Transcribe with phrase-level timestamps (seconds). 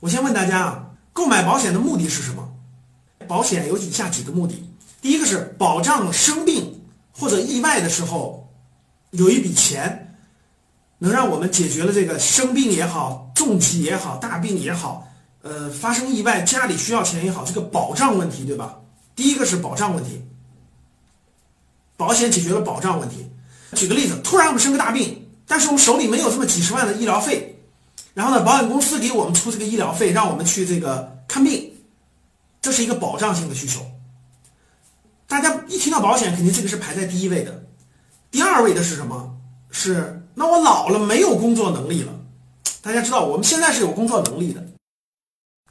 [0.00, 2.48] 我先问大家啊，购买保险的目的是什么？
[3.28, 4.64] 保险有以下几个目的：
[5.02, 8.50] 第一个是保障生病或者意外的时候
[9.10, 10.16] 有一笔钱，
[10.98, 15.06] 能让我们解决了这个生病也好、重疾也好、大病也好，
[15.42, 18.76] 呃，发生意外家里需要钱也好，这个保障问题，对吧？
[19.14, 20.24] 第一个是保障问题，
[21.98, 23.30] 保险解决了保障问题。
[23.74, 27.59] 举个例子，突然我们生个大病，但是我们手里没有这么几十万的医疗费。
[28.12, 31.72] 然后呢，保险公司给我们出这个医疗费，让我们去这个看病，
[32.60, 33.80] 这是一个保障性的需求。
[35.28, 37.64] 大家一听到保险，肯定这个是排在第一位的。
[38.30, 39.36] 第二位的是什么？
[39.70, 42.12] 是那我老了没有工作能力了。
[42.82, 44.66] 大家知道我们现在是有工作能力的，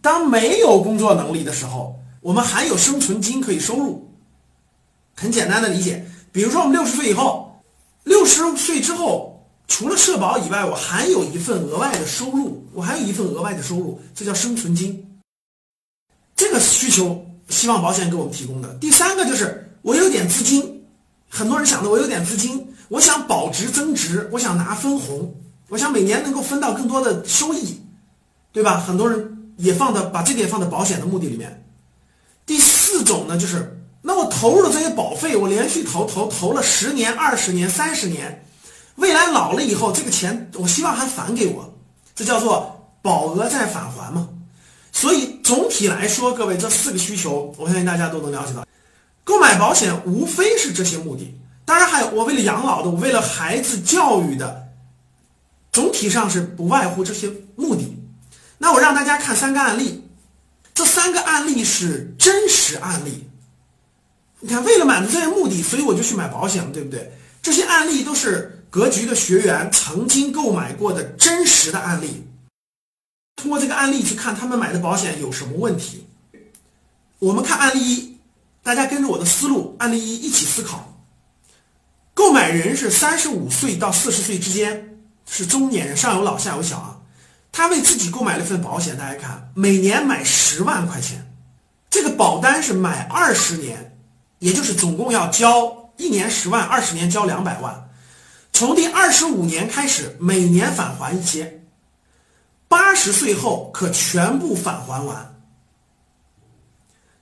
[0.00, 4.10] 当没有工作能力的时候，我们还有生存金可以收入。
[5.14, 7.62] 很简单的理解，比如说我们六十岁以后，
[8.04, 9.31] 六十岁之后。
[9.74, 15.18] 除了社保以外，我还有一份额外的收入，我还有一份额外的收入，这叫生存金。
[16.36, 18.68] 这个需求希望保险给我们提供的。
[18.74, 20.84] 第三个就是我有点资金，
[21.26, 25.34] 很多人想的我有点资金，我想保值增值，我想拿分红，
[25.70, 27.80] 我想每年能够分到更多的收益，
[28.52, 28.78] 对吧？
[28.78, 31.66] 很多人也放到把这点放在保险的目的里面。
[32.44, 38.38] 第四种呢，就是那我投入的这些保费，我连续投投投了十年、二十年、三十年。
[38.96, 41.72] 未来老了以后，这个钱我希望还返给我，
[42.14, 44.28] 这叫做保额再返还嘛。
[44.92, 48.66] 所以总体来说，各位这四个需求，我相信大家都能了解到。
[49.24, 51.34] 购买保险无非是这些目的，
[51.64, 54.68] 当然还有我为了养老的，我为了孩子教育的，
[55.72, 57.96] 总体上是不外乎这些目的。
[58.58, 60.06] 那我让大家看三个案例，
[60.74, 63.26] 这三个案例是真实案例。
[64.40, 67.10] 你看，为了满足这些目的，所以我就去买保险了，对不对？
[67.40, 68.58] 这些案例都是。
[68.72, 72.26] 格局的学员曾经购买过的真实的案例，
[73.36, 76.06] 通过这个案例去看他们买的保险有什么问题。
[77.18, 78.16] 我们看案例一，
[78.62, 80.90] 大家跟着我的思路，案例一一起思考。
[82.14, 86.98] 购买人是三十五岁到四十岁之间，是中年人，上有老下有小啊。
[87.52, 91.30] 他为自己购买了一份保险，大家看，每年买十万块钱，
[91.90, 93.98] 这个保单是买二十年，
[94.38, 97.90] 也就是总共要交一年十万，二十年交两百万。
[98.62, 101.64] 从第二十五年开始，每年返还一些，
[102.68, 105.34] 八十岁后可全部返还完。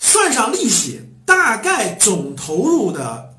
[0.00, 3.36] 算上利息，大概总投入的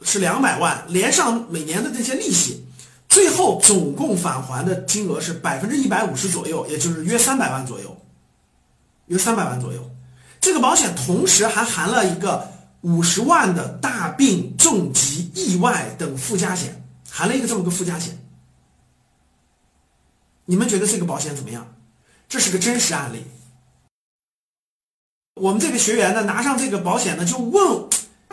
[0.00, 2.64] 是两百万，连上每年的这些利息，
[3.10, 7.94] 最后总共返还的金额是百分之一百五十左右，也就是约三百万左右，
[9.08, 9.90] 约三百万左右。
[10.40, 12.48] 这个保险同时还含了一个
[12.80, 16.81] 五十万的大病、重疾、意外等附加险。
[17.14, 18.18] 含了一个这么个附加险，
[20.46, 21.76] 你们觉得这个保险怎么样？
[22.26, 23.22] 这是个真实案例。
[25.34, 27.86] 我们这个学员呢，拿上这个保险呢，就问，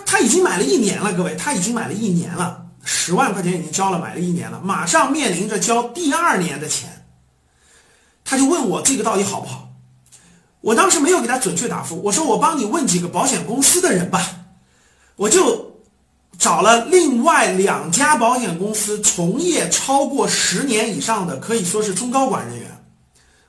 [0.05, 7.05] 他已经买了一年了，各位，他已经买了一年了，十万块钱已经交了，买了一年了，马上面临着交第二年的钱，
[8.23, 9.73] 他就问我这个到底好不好？
[10.61, 14.25] 我当时没有给他准确答复，我说我帮你问几个保险公司的人吧，
[15.17, 15.68] 我就。
[16.39, 22.85] 找了另外两家保险公司从业超过十年以上的，可以说是中高管人员，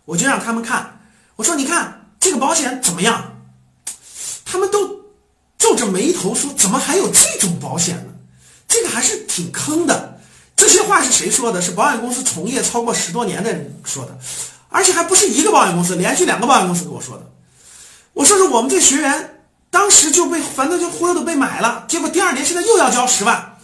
[0.05, 1.01] 我就让他们看，
[1.37, 3.37] 我说你看这个保险怎么样？
[4.45, 5.03] 他们都
[5.57, 8.13] 皱着眉头说，怎么还有这种保险呢？
[8.67, 10.21] 这个还是挺坑的。
[10.57, 11.63] 这些话是谁说的？
[11.63, 14.19] 是保险公司从业超过十多年的人说的，
[14.69, 17.31] 而且还不是一个保险公司，连续两个保险公司跟我说的。
[18.15, 19.37] 我说是我们这学员。
[19.71, 23.57] 当时就被反正就忽悠的被买了，结果第二年现在又要交十万，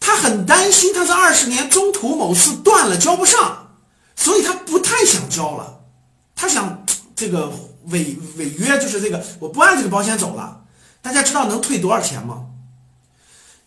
[0.00, 3.76] 他很担心，他是二十年中途某次断了交不上，
[4.16, 5.80] 所以他不太想交了，
[6.34, 7.52] 他想这个
[7.86, 10.62] 违违约，就是这个我不按这个保险走了。
[11.00, 12.46] 大家知道能退多少钱吗？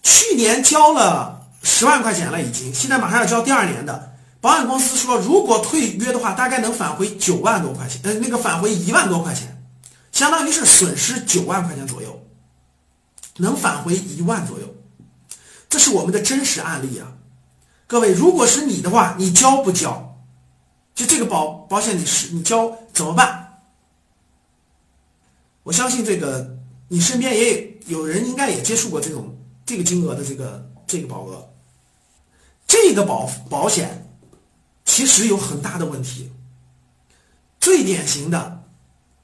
[0.04, 9.53] 去年交了十万块钱了已经，现在马上要交第二年的，保险公司说如果退约的话，大概能返回九万多块钱，呃，那个返回一万多块钱。
[10.14, 12.24] 相当于是损失九万块钱左右，
[13.38, 14.76] 能返回一万左右，
[15.68, 17.18] 这是我们的真实案例啊！
[17.88, 20.24] 各位，如果是你的话，你交不交？
[20.94, 23.62] 就这个保保险，你是你交怎么办？
[25.64, 26.60] 我相信这个
[26.90, 29.36] 你身边也有人应该也接触过这种
[29.66, 31.50] 这个金额的这个这个保额，
[32.68, 34.16] 这个保保险
[34.86, 36.32] 其实有很大的问题，
[37.60, 38.63] 最典型的。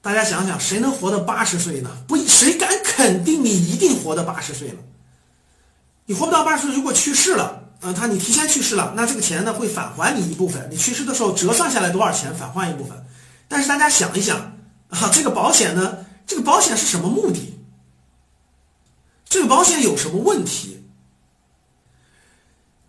[0.02, 1.90] 大家想想，谁能活到八十岁呢？
[2.08, 4.78] 不，谁敢肯定你一定活到八十岁呢？
[6.06, 10.66] 你活不到八十岁，如果去世了，呃，他你提前去世了，那这个钱呢会返还你一部分。
[10.70, 12.96] 你去世的时候折算下来多少钱，返还一部分。
[13.46, 14.56] 但是大家想一想
[14.88, 17.58] 啊，这个保险呢，这个保险是什么目的？
[19.28, 20.82] 这个保险有什么问题？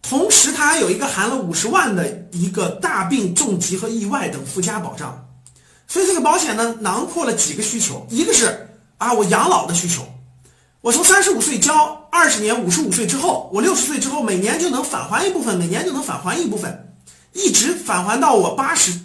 [0.01, 5.31] 同时，它还有一个含了五十万的一个大病、重疾和意外等附加保障，
[5.91, 10.07] 所以这个保险呢，囊括了几个需求：一个是啊，我养老的需求，
[10.79, 16.95] 我从三十五岁交二十年，五十五岁之后，我六十岁之后每年就能返还一部分，每年就能返还一部分，
[17.33, 18.97] 一直返还到我八十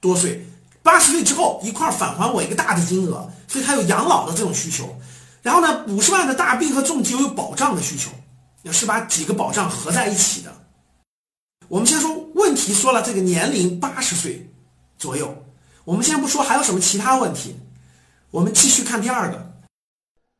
[0.00, 0.46] 多岁，
[0.82, 4.94] 八十岁之后一块返还我一个大的金额，所以它有养老的这种需求。
[5.40, 8.10] 然后呢，五十万的大病和重疾又有保障的需求，
[8.70, 10.52] 是把几个保障合在一起的。
[11.68, 14.50] 我们先说问题，说了这个年龄八十岁
[14.98, 15.34] 左右，
[15.88, 17.56] 我们先不说还有什么其他问题，
[18.30, 19.54] 我们继续看第二个。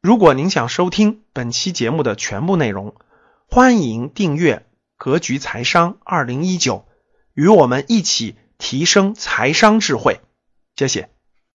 [0.02, 2.94] 如果您想收听本期节目的全部内容，
[3.46, 4.56] 欢迎订阅
[4.98, 6.74] 《格局财商二零一九》，
[7.32, 10.20] 与我们一起提升财商智慧。
[10.76, 11.08] 谢谢。